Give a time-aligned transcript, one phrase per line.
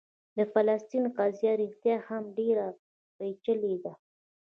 [0.37, 2.67] د فلسطین قضیه رښتیا هم ډېره
[3.17, 3.93] پېچلې ده.